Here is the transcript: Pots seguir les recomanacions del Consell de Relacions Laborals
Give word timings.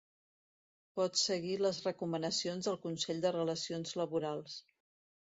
Pots 0.99 1.25
seguir 1.27 1.57
les 1.65 1.81
recomanacions 1.87 2.69
del 2.69 2.79
Consell 2.85 3.21
de 3.27 3.33
Relacions 3.35 3.93
Laborals 4.01 4.57